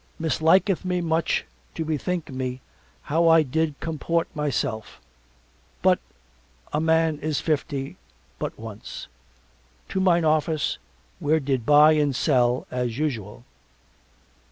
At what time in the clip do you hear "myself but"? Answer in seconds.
4.35-5.99